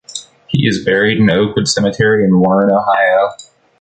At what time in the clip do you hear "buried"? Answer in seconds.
0.83-1.19